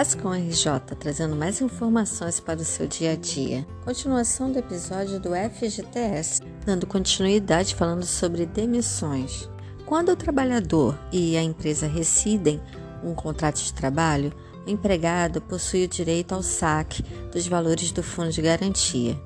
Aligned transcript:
Ascom 0.00 0.30
RJ 0.30 0.96
trazendo 0.98 1.36
mais 1.36 1.60
informações 1.60 2.40
para 2.40 2.58
o 2.58 2.64
seu 2.64 2.86
dia 2.86 3.12
a 3.12 3.16
dia. 3.16 3.66
Continuação 3.84 4.50
do 4.50 4.58
episódio 4.58 5.20
do 5.20 5.32
FGTS, 5.34 6.40
dando 6.64 6.86
continuidade 6.86 7.74
falando 7.74 8.06
sobre 8.06 8.46
demissões. 8.46 9.46
Quando 9.84 10.12
o 10.12 10.16
trabalhador 10.16 10.98
e 11.12 11.36
a 11.36 11.42
empresa 11.42 11.86
rescidem 11.86 12.62
um 13.04 13.14
contrato 13.14 13.62
de 13.62 13.74
trabalho, 13.74 14.32
o 14.66 14.70
empregado 14.70 15.38
possui 15.42 15.84
o 15.84 15.88
direito 15.88 16.34
ao 16.34 16.42
saque 16.42 17.02
dos 17.30 17.46
valores 17.46 17.92
do 17.92 18.02
fundo 18.02 18.32
de 18.32 18.40
garantia. 18.40 19.20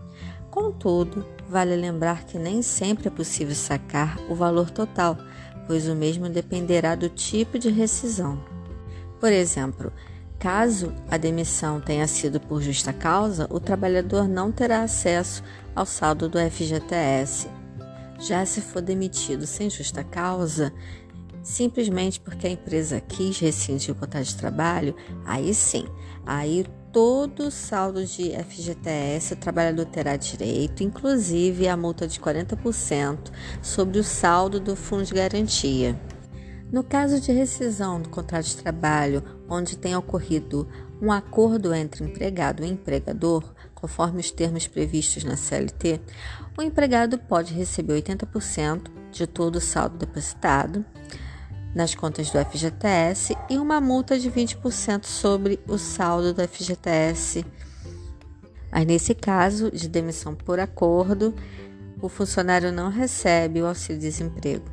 Contudo, 0.51 1.25
vale 1.49 1.77
lembrar 1.77 2.25
que 2.25 2.37
nem 2.37 2.63
sempre 2.63 3.07
é 3.07 3.13
possível 3.13 3.55
sacar 3.55 4.19
o 4.29 4.35
valor 4.35 4.69
total, 4.73 5.17
pois 5.69 5.87
o 5.87 5.95
mesmo 5.95 6.29
dependerá 6.29 6.97
do 6.97 7.09
tipo 7.09 7.61
de 7.61 7.71
rescisão. 7.71 8.43
Por 9.21 9.33
exemplo, 9.33 9.93
Caso 10.45 10.93
a 11.11 11.17
demissão 11.17 11.81
tenha 11.81 12.07
sido 12.07 12.39
por 12.39 12.61
justa 12.61 12.93
causa, 12.93 13.49
o 13.49 13.59
trabalhador 13.59 14.29
não 14.29 14.53
terá 14.53 14.83
acesso 14.83 15.43
ao 15.75 15.87
saldo 15.87 16.29
do 16.29 16.39
FGTS. 16.39 17.49
Já 18.19 18.45
se 18.45 18.61
for 18.61 18.83
demitido 18.83 19.47
sem 19.47 19.71
justa 19.71 20.05
causa, 20.05 20.71
simplesmente 21.43 22.21
porque 22.21 22.47
a 22.47 22.51
empresa 22.51 23.01
quis 23.01 23.39
rescindir 23.39 23.93
o 23.93 23.99
contrato 23.99 24.27
de 24.27 24.37
trabalho, 24.37 24.95
aí 25.25 25.55
sim, 25.55 25.87
aí 26.27 26.67
todo 26.93 27.45
o 27.45 27.51
saldo 27.51 28.05
de 28.05 28.33
FGTS 28.33 29.33
o 29.33 29.37
trabalhador 29.37 29.87
terá 29.87 30.15
direito, 30.15 30.83
inclusive 30.83 31.67
a 31.69 31.75
multa 31.75 32.07
de 32.07 32.21
40% 32.21 33.33
sobre 33.63 33.99
o 33.99 34.05
saldo 34.05 34.61
do 34.61 34.77
fundo 34.77 35.07
de 35.07 35.15
garantia. 35.15 35.99
No 36.71 36.83
caso 36.83 37.19
de 37.19 37.33
rescisão 37.33 37.99
do 37.99 38.11
contrato 38.11 38.47
de 38.47 38.57
trabalho, 38.57 39.23
onde 39.49 39.77
tenha 39.77 39.99
ocorrido 39.99 40.69
um 41.01 41.13
acordo 41.13 41.75
entre 41.75 42.05
empregado 42.05 42.65
e 42.65 42.69
empregador, 42.69 43.53
conforme 43.75 44.21
os 44.21 44.31
termos 44.31 44.67
previstos 44.67 45.25
na 45.25 45.37
CLT, 45.37 46.01
o 46.57 46.63
empregado 46.63 47.19
pode 47.19 47.53
receber 47.53 48.03
80% 48.03 48.91
de 49.11 49.27
todo 49.27 49.57
o 49.57 49.61
saldo 49.61 49.99
depositado 49.99 50.85
nas 51.75 51.95
contas 51.95 52.31
do 52.31 52.39
FGTS 52.39 53.37
e 53.51 53.59
uma 53.59 53.81
multa 53.81 54.19
de 54.19 54.31
20% 54.31 55.05
sobre 55.05 55.59
o 55.67 55.77
saldo 55.77 56.33
do 56.33 56.47
FGTS. 56.47 57.45
Mas 58.71 58.87
nesse 58.87 59.15
caso 59.15 59.71
de 59.71 59.89
demissão 59.89 60.35
por 60.35 60.61
acordo, 60.61 61.35
o 62.01 62.09
funcionário 62.09 62.73
não 62.73 62.91
recebe 62.91 63.61
o 63.61 63.67
auxílio-desemprego. 63.67 64.65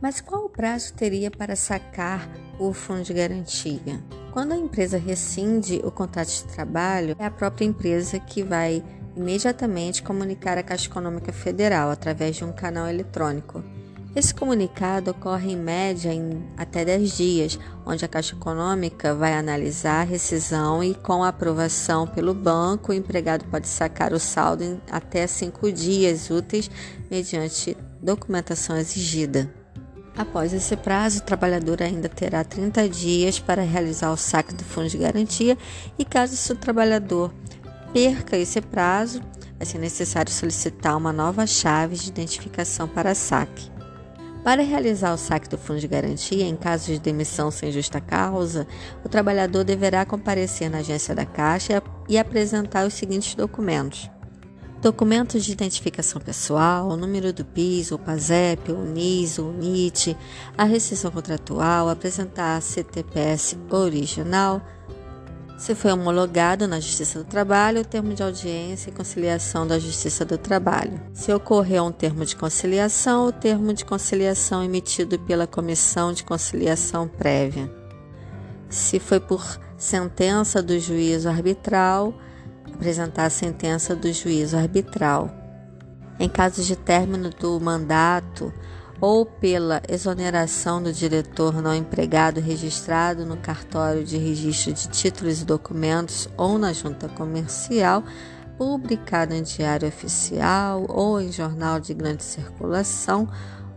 Mas 0.00 0.20
qual 0.20 0.44
o 0.44 0.50
prazo 0.50 0.92
teria 0.94 1.30
para 1.30 1.56
sacar 1.56 2.28
o 2.58 2.72
fundo 2.72 3.02
de 3.02 3.12
garantia? 3.12 4.02
Quando 4.32 4.52
a 4.52 4.56
empresa 4.56 4.98
rescinde 4.98 5.80
o 5.84 5.90
contrato 5.90 6.28
de 6.28 6.44
trabalho, 6.44 7.16
é 7.18 7.24
a 7.24 7.30
própria 7.30 7.64
empresa 7.64 8.18
que 8.18 8.42
vai 8.42 8.82
imediatamente 9.16 10.02
comunicar 10.02 10.58
à 10.58 10.62
Caixa 10.62 10.88
Econômica 10.88 11.32
Federal 11.32 11.90
através 11.90 12.36
de 12.36 12.44
um 12.44 12.52
canal 12.52 12.88
eletrônico. 12.88 13.64
Esse 14.14 14.34
comunicado 14.34 15.10
ocorre 15.10 15.52
em 15.52 15.56
média 15.56 16.10
em 16.12 16.42
até 16.56 16.86
10 16.86 17.16
dias, 17.16 17.58
onde 17.84 18.02
a 18.02 18.08
Caixa 18.08 18.34
Econômica 18.34 19.14
vai 19.14 19.34
analisar 19.34 20.00
a 20.00 20.04
rescisão 20.04 20.82
e, 20.82 20.94
com 20.94 21.22
a 21.22 21.28
aprovação 21.28 22.06
pelo 22.06 22.32
banco, 22.32 22.92
o 22.92 22.94
empregado 22.94 23.44
pode 23.50 23.68
sacar 23.68 24.14
o 24.14 24.18
saldo 24.18 24.64
em 24.64 24.80
até 24.90 25.26
5 25.26 25.70
dias 25.70 26.30
úteis 26.30 26.70
mediante 27.10 27.76
documentação 28.00 28.78
exigida. 28.78 29.65
Após 30.16 30.54
esse 30.54 30.74
prazo, 30.76 31.18
o 31.18 31.22
trabalhador 31.22 31.82
ainda 31.82 32.08
terá 32.08 32.42
30 32.42 32.88
dias 32.88 33.38
para 33.38 33.62
realizar 33.62 34.10
o 34.10 34.16
saque 34.16 34.54
do 34.54 34.64
fundo 34.64 34.88
de 34.88 34.96
garantia 34.96 35.58
e 35.98 36.04
caso 36.06 36.54
o 36.54 36.56
trabalhador 36.56 37.34
perca 37.92 38.36
esse 38.36 38.62
prazo, 38.62 39.20
vai 39.58 39.66
ser 39.66 39.78
necessário 39.78 40.32
solicitar 40.32 40.96
uma 40.96 41.12
nova 41.12 41.46
chave 41.46 41.96
de 41.96 42.08
identificação 42.08 42.88
para 42.88 43.14
saque. 43.14 43.70
Para 44.42 44.62
realizar 44.62 45.12
o 45.12 45.18
saque 45.18 45.48
do 45.48 45.58
fundo 45.58 45.80
de 45.80 45.88
garantia, 45.88 46.46
em 46.46 46.56
caso 46.56 46.86
de 46.86 46.98
demissão 46.98 47.50
sem 47.50 47.70
justa 47.70 48.00
causa, 48.00 48.66
o 49.04 49.08
trabalhador 49.08 49.64
deverá 49.64 50.06
comparecer 50.06 50.70
na 50.70 50.78
agência 50.78 51.14
da 51.14 51.26
Caixa 51.26 51.82
e 52.08 52.16
apresentar 52.16 52.86
os 52.86 52.94
seguintes 52.94 53.34
documentos: 53.34 54.08
documentos 54.80 55.44
de 55.44 55.52
identificação 55.52 56.20
pessoal, 56.20 56.96
número 56.96 57.32
do 57.32 57.44
PIS, 57.44 57.92
o 57.92 57.98
PASEP, 57.98 58.72
o 58.72 58.82
NIS, 58.84 59.38
o 59.38 59.52
NIT, 59.52 60.16
a 60.56 60.64
rescisão 60.64 61.10
contratual, 61.10 61.88
apresentar 61.88 62.60
CTPS 62.60 63.56
original, 63.70 64.62
se 65.56 65.74
foi 65.74 65.90
homologado 65.90 66.68
na 66.68 66.78
Justiça 66.78 67.20
do 67.20 67.24
Trabalho, 67.24 67.80
o 67.80 67.84
termo 67.84 68.12
de 68.12 68.22
audiência 68.22 68.90
e 68.90 68.92
conciliação 68.92 69.66
da 69.66 69.78
Justiça 69.78 70.22
do 70.22 70.36
Trabalho. 70.36 71.00
Se 71.14 71.32
ocorreu 71.32 71.84
um 71.84 71.92
termo 71.92 72.26
de 72.26 72.36
conciliação, 72.36 73.26
o 73.26 73.32
termo 73.32 73.72
de 73.72 73.82
conciliação 73.82 74.62
emitido 74.62 75.18
pela 75.18 75.46
Comissão 75.46 76.12
de 76.12 76.24
Conciliação 76.24 77.08
Prévia. 77.08 77.72
Se 78.68 78.98
foi 78.98 79.18
por 79.18 79.58
sentença 79.78 80.62
do 80.62 80.78
juízo 80.78 81.26
arbitral, 81.26 82.12
apresentar 82.72 83.26
a 83.26 83.30
sentença 83.30 83.94
do 83.94 84.12
juízo 84.12 84.56
arbitral. 84.56 85.30
Em 86.18 86.28
caso 86.28 86.62
de 86.62 86.76
término 86.76 87.30
do 87.30 87.60
mandato 87.60 88.52
ou 89.00 89.26
pela 89.26 89.82
exoneração 89.88 90.82
do 90.82 90.92
diretor 90.92 91.60
não 91.60 91.74
empregado 91.74 92.40
registrado 92.40 93.26
no 93.26 93.36
cartório 93.36 94.02
de 94.04 94.16
registro 94.16 94.72
de 94.72 94.88
títulos 94.88 95.42
e 95.42 95.44
documentos 95.44 96.28
ou 96.36 96.58
na 96.58 96.72
junta 96.72 97.08
comercial, 97.08 98.02
publicado 98.56 99.34
em 99.34 99.42
diário 99.42 99.86
oficial 99.86 100.86
ou 100.88 101.20
em 101.20 101.30
jornal 101.30 101.78
de 101.78 101.92
grande 101.92 102.24
circulação, 102.24 103.28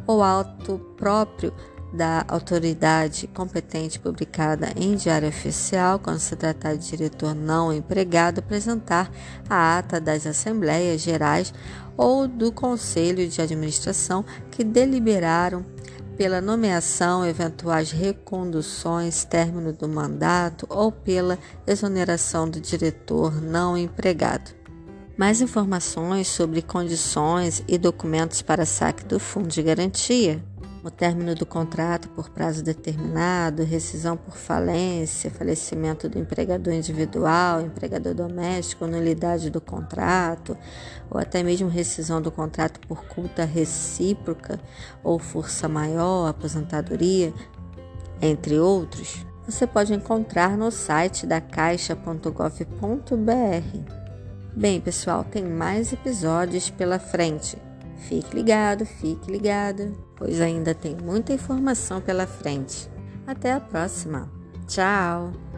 ou 0.08 0.24
auto 0.24 0.80
próprio 0.98 1.54
da 1.92 2.24
autoridade 2.28 3.28
competente 3.28 4.00
publicada 4.00 4.72
em 4.76 4.96
diário 4.96 5.28
oficial, 5.28 6.00
quando 6.00 6.20
se 6.20 6.36
tratar 6.36 6.76
de 6.76 6.88
diretor 6.88 7.34
não 7.34 7.74
empregado, 7.74 8.40
apresentar 8.40 9.12
a 9.50 9.78
ata 9.78 10.00
das 10.00 10.28
assembleias 10.28 11.02
gerais 11.02 11.54
ou 11.98 12.28
do 12.28 12.52
conselho 12.52 13.28
de 13.28 13.42
administração 13.42 14.24
que 14.52 14.64
deliberaram 14.64 15.66
pela 16.16 16.42
nomeação, 16.42 17.26
eventuais 17.26 17.92
reconduções, 17.92 19.24
término 19.24 19.72
do 19.72 19.88
mandato 19.88 20.68
ou 20.70 20.92
pela 20.92 21.40
exoneração 21.66 22.50
do 22.50 22.60
diretor 22.60 23.42
não 23.42 23.78
empregado. 23.78 24.52
Mais 25.18 25.42
informações 25.42 26.28
sobre 26.28 26.62
condições 26.62 27.64
e 27.68 27.78
documentos 27.78 28.42
para 28.42 28.66
saque 28.66 29.06
do 29.06 29.20
fundo 29.20 29.48
de 29.48 29.64
garantia 29.64 30.44
o 30.84 30.90
término 30.90 31.36
do 31.36 31.46
contrato 31.46 32.08
por 32.10 32.30
prazo 32.30 32.64
determinado, 32.64 33.64
rescisão 33.64 34.16
por 34.16 34.36
falência, 34.36 35.30
falecimento 35.30 36.08
do 36.08 36.18
empregador 36.18 36.74
individual, 36.74 37.62
empregador 37.62 38.14
doméstico, 38.14 38.88
nulidade 38.88 39.50
do 39.50 39.60
contrato, 39.60 40.58
ou 41.10 41.20
até 41.20 41.44
mesmo 41.44 41.68
rescisão 41.68 42.22
do 42.22 42.32
contrato 42.32 42.80
por 42.88 43.04
culta 43.06 43.44
recíproca 43.44 44.60
ou 45.04 45.20
força 45.20 45.68
maior, 45.68 46.28
aposentadoria, 46.28 47.34
entre 48.22 48.60
outros, 48.60 49.26
você 49.46 49.66
pode 49.66 49.94
encontrar 49.94 50.58
no 50.58 50.70
site 50.72 51.26
da 51.26 51.42
caixa.gov.br. 51.42 52.30
Bem, 54.56 54.82
pessoal, 54.82 55.24
tem 55.24 55.44
mais 55.44 55.92
episódios 55.94 56.70
pela 56.70 57.00
frente. 57.00 57.58
Fique 58.08 58.36
ligado, 58.36 58.86
fique 58.86 59.32
ligado, 59.32 59.94
pois 60.16 60.40
ainda 60.40 60.74
tem 60.74 60.96
muita 60.96 61.34
informação 61.34 62.00
pela 62.02 62.26
frente. 62.26 62.90
Até 63.28 63.54
a 63.54 63.60
próxima. 63.60 64.32
Tchau! 64.68 65.49